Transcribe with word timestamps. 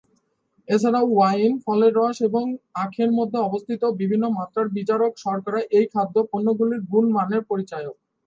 এছাড়াও, 0.67 1.05
ওয়াইন, 1.11 1.51
ফলের 1.65 1.93
রস 1.95 2.17
এবং 2.21 2.43
আখের 2.83 3.09
মধ্যে 3.11 3.37
অবস্থিত 3.39 3.81
বিভিন্ন 4.01 4.25
মাত্রার 4.37 4.67
বিজারক 4.77 5.13
শর্করা 5.17 5.59
এই 5.77 5.85
খাদ্য 5.93 6.15
পণ্যগুলির 6.31 6.81
গুণমানের 6.91 7.41
পরিচায়ক। 7.49 7.95